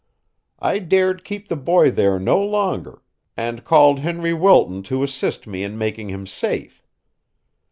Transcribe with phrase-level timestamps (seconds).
[0.57, 3.03] I dared keep the boy there no longer,
[3.37, 6.83] and called Henry Wilton to assist me in making him safe.